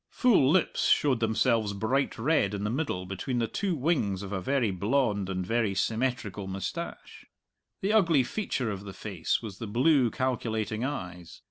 [0.09, 4.41] Full lips showed themselves bright red in the middle between the two wings of a
[4.41, 7.27] very blonde and very symmetrical moustache.
[7.81, 11.39] The ugly feature of the face was the blue calculating eyes.